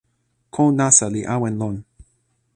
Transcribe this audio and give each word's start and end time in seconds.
ko 0.53 0.63
nasa 0.77 1.05
li 1.13 1.21
awen 1.33 1.55
lon. 1.61 1.75